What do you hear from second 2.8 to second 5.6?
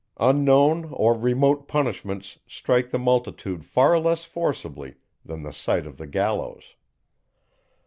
the multitude far less forcibly than the